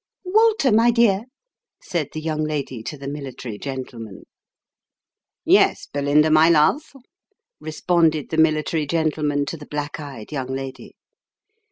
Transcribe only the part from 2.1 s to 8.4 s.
the young lady to the military gentleman." Yes, Belinda, my love," responded the